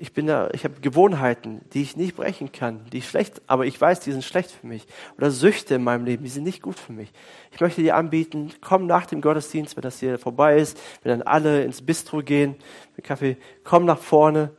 [0.03, 3.79] Ich bin da, ich habe Gewohnheiten, die ich nicht brechen kann, die schlecht, aber ich
[3.79, 4.85] weiß, die sind schlecht für mich.
[5.15, 7.13] Oder Süchte in meinem Leben, die sind nicht gut für mich.
[7.53, 11.25] Ich möchte dir anbieten, komm nach dem Gottesdienst, wenn das hier vorbei ist, wenn dann
[11.25, 12.57] alle ins Bistro gehen
[12.97, 14.51] mit Kaffee, komm nach vorne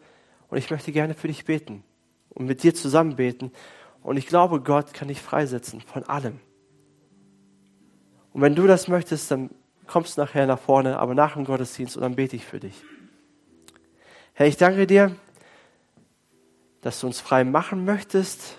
[0.49, 1.85] und ich möchte gerne für dich beten
[2.31, 3.53] und mit dir zusammen beten.
[4.03, 6.41] Und ich glaube, Gott kann dich freisetzen von allem.
[8.33, 9.51] Und wenn du das möchtest, dann
[9.87, 12.83] kommst du nachher nach vorne, aber nach dem Gottesdienst und dann bete ich für dich.
[14.33, 15.15] Herr, ich danke dir,
[16.85, 18.59] dass du uns frei machen möchtest,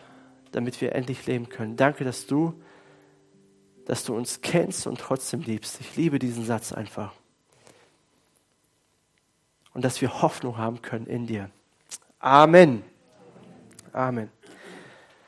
[0.51, 1.75] damit wir endlich leben können.
[1.77, 2.59] Danke, dass du,
[3.85, 5.79] dass du uns kennst und trotzdem liebst.
[5.79, 7.13] Ich liebe diesen Satz einfach.
[9.75, 11.51] Und dass wir Hoffnung haben können in dir.
[12.17, 12.81] Amen.
[13.93, 14.34] Amen.